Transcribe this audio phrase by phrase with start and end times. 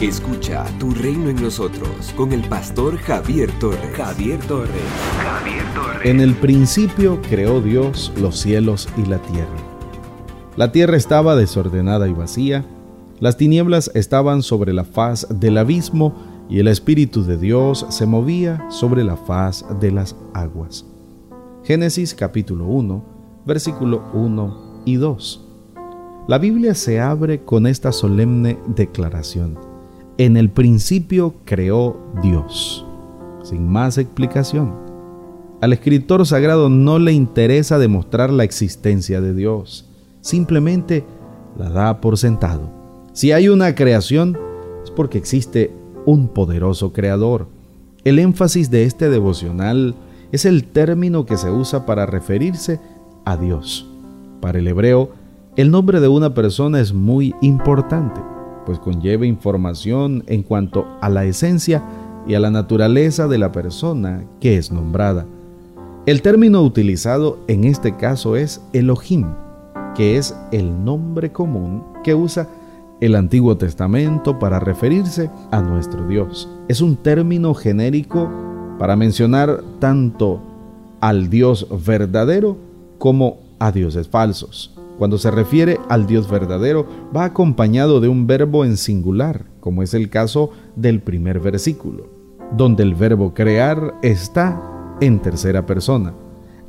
[0.00, 3.96] Escucha Tu Reino en Nosotros con el pastor Javier Torres.
[3.96, 4.70] Javier Torres.
[5.22, 6.00] Javier Torres.
[6.04, 9.56] En el principio creó Dios los cielos y la tierra.
[10.56, 12.64] La tierra estaba desordenada y vacía,
[13.20, 16.14] las tinieblas estaban sobre la faz del abismo
[16.50, 20.84] y el Espíritu de Dios se movía sobre la faz de las aguas.
[21.62, 23.04] Génesis capítulo 1,
[23.46, 25.48] versículo 1 y 2.
[26.26, 29.73] La Biblia se abre con esta solemne declaración.
[30.16, 32.86] En el principio creó Dios.
[33.42, 34.72] Sin más explicación.
[35.60, 39.86] Al escritor sagrado no le interesa demostrar la existencia de Dios.
[40.20, 41.04] Simplemente
[41.58, 42.70] la da por sentado.
[43.12, 44.38] Si hay una creación,
[44.84, 45.72] es porque existe
[46.06, 47.48] un poderoso creador.
[48.04, 49.96] El énfasis de este devocional
[50.30, 52.78] es el término que se usa para referirse
[53.24, 53.90] a Dios.
[54.40, 55.10] Para el hebreo,
[55.56, 58.20] el nombre de una persona es muy importante,
[58.64, 61.82] pues conlleva información en cuanto a la esencia
[62.26, 65.26] y a la naturaleza de la persona que es nombrada.
[66.06, 69.26] El término utilizado en este caso es Elohim,
[69.94, 72.48] que es el nombre común que usa
[73.00, 76.48] el Antiguo Testamento para referirse a nuestro Dios.
[76.68, 78.30] Es un término genérico
[78.78, 80.40] para mencionar tanto
[81.00, 82.56] al Dios verdadero
[82.98, 84.73] como a dioses falsos.
[84.98, 89.92] Cuando se refiere al Dios verdadero, va acompañado de un verbo en singular, como es
[89.94, 92.08] el caso del primer versículo,
[92.56, 96.14] donde el verbo crear está en tercera persona.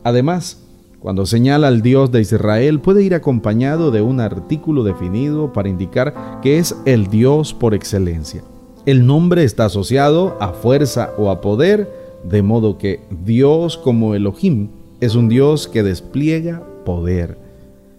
[0.03, 0.61] Además,
[0.99, 6.39] cuando señala al Dios de Israel puede ir acompañado de un artículo definido para indicar
[6.41, 8.43] que es el Dios por excelencia.
[8.87, 11.91] El nombre está asociado a fuerza o a poder,
[12.23, 17.44] de modo que Dios como Elohim es un Dios que despliega poder,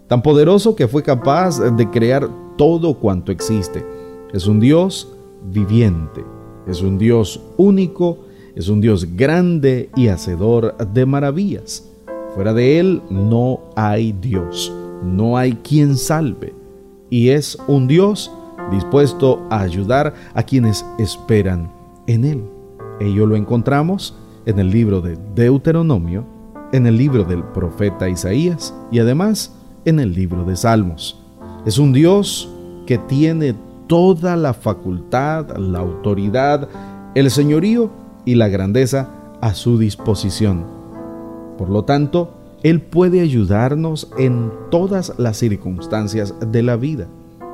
[0.08, 3.84] tan poderoso que fue capaz de crear todo cuanto existe.
[4.32, 5.12] Es un Dios
[5.50, 6.24] viviente,
[6.66, 8.18] es un Dios único,
[8.54, 11.88] es un Dios grande y hacedor de maravillas.
[12.34, 14.72] Fuera de Él no hay Dios,
[15.02, 16.54] no hay quien salve.
[17.08, 18.30] Y es un Dios
[18.70, 21.70] dispuesto a ayudar a quienes esperan
[22.06, 22.44] en Él.
[23.00, 24.16] Ello lo encontramos
[24.46, 26.24] en el libro de Deuteronomio,
[26.72, 29.55] en el libro del profeta Isaías y además
[29.86, 31.18] en el libro de Salmos.
[31.64, 32.50] Es un Dios
[32.86, 33.54] que tiene
[33.86, 36.68] toda la facultad, la autoridad,
[37.14, 37.90] el señorío
[38.24, 39.08] y la grandeza
[39.40, 40.66] a su disposición.
[41.56, 47.06] Por lo tanto, Él puede ayudarnos en todas las circunstancias de la vida.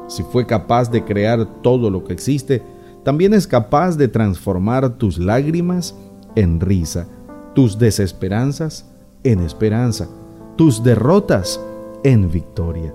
[0.08, 2.62] Si fue capaz de crear todo lo que existe,
[3.04, 5.94] también es capaz de transformar tus lágrimas
[6.34, 7.06] en risa,
[7.54, 8.86] tus desesperanzas
[9.22, 10.08] en esperanza,
[10.56, 11.60] tus derrotas
[12.04, 12.94] en victoria.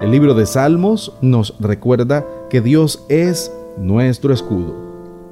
[0.00, 4.74] El libro de Salmos nos recuerda que Dios es nuestro escudo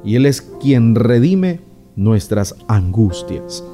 [0.05, 1.61] y Él es quien redime
[1.95, 3.65] nuestras angustias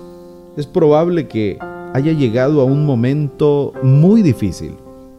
[0.57, 1.59] es probable que
[1.95, 4.75] haya llegado a un momento muy difícil,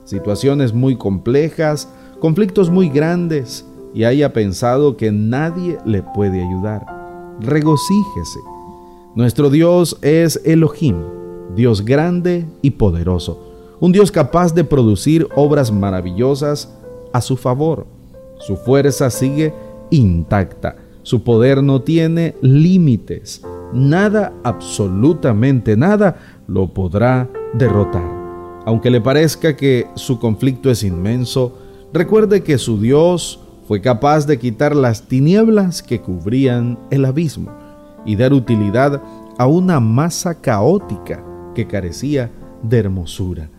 [0.05, 6.85] situaciones muy complejas, conflictos muy grandes y haya pensado que nadie le puede ayudar.
[7.39, 8.39] Regocíjese.
[9.15, 10.97] Nuestro Dios es Elohim,
[11.55, 16.73] Dios grande y poderoso, un Dios capaz de producir obras maravillosas
[17.11, 17.85] a su favor.
[18.39, 19.53] Su fuerza sigue
[19.89, 23.41] intacta, su poder no tiene límites
[23.73, 26.17] nada, absolutamente nada,
[26.47, 28.23] lo podrá derrotar.
[28.65, 31.57] Aunque le parezca que su conflicto es inmenso,
[31.91, 37.51] recuerde que su Dios fue capaz de quitar las tinieblas que cubrían el abismo
[38.05, 39.01] y dar utilidad
[39.37, 41.23] a una masa caótica
[41.55, 43.49] que carecía de hermosura.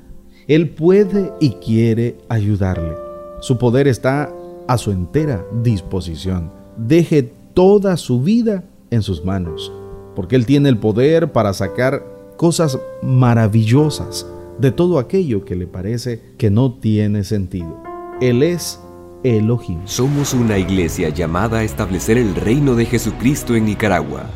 [0.49, 2.95] Él puede y quiere ayudarle.
[3.41, 4.33] Su poder está
[4.67, 6.51] a su entera disposición.
[6.77, 9.73] Deje toda su vida en sus manos
[10.15, 12.05] porque Él tiene el poder para sacar
[12.37, 14.27] cosas maravillosas
[14.59, 17.83] de todo aquello que le parece que no tiene sentido.
[18.21, 18.81] Él es
[19.25, 19.81] Elohim.
[19.85, 24.27] Somos una iglesia llamada a establecer el reino de Jesucristo en Nicaragua.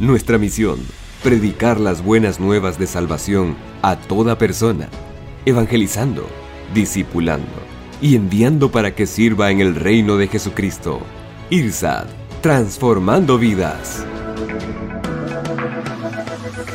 [0.00, 0.78] Nuestra misión,
[1.22, 4.88] predicar las buenas nuevas de salvación a toda persona,
[5.46, 6.26] evangelizando,
[6.74, 7.46] discipulando
[8.00, 11.00] y enviando para que sirva en el reino de Jesucristo.
[11.50, 12.06] IRSAD,
[12.40, 14.04] transformando vidas.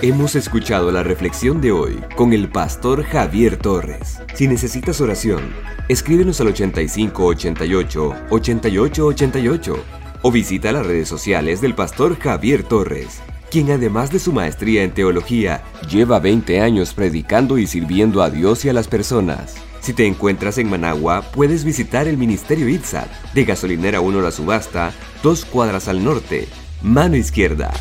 [0.01, 4.19] Hemos escuchado la reflexión de hoy con el pastor Javier Torres.
[4.35, 5.41] Si necesitas oración,
[5.87, 9.75] escríbenos al 8588 8888
[10.21, 13.21] o visita las redes sociales del pastor Javier Torres,
[13.55, 18.65] quien además de su maestría en teología, lleva 20 años predicando y sirviendo a Dios
[18.65, 19.55] y a las personas.
[19.79, 24.91] Si te encuentras en Managua, puedes visitar el Ministerio ITSAT de Gasolinera 1 La Subasta,
[25.23, 26.49] dos cuadras al norte,
[26.81, 27.71] mano izquierda.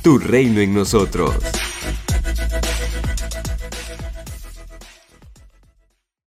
[0.00, 1.34] Tu reino en nosotros.